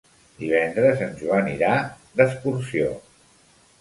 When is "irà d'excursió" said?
1.53-2.89